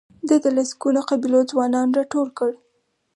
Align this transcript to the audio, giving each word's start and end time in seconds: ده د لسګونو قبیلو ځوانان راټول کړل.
ده 0.27 0.35
د 0.43 0.45
لسګونو 0.57 1.01
قبیلو 1.09 1.39
ځوانان 1.51 1.87
راټول 1.97 2.29
کړل. 2.37 2.55